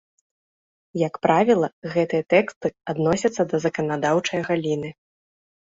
[1.07, 4.89] Як правіла, гэтыя тэксты адносяцца да заканадаўчае галіны.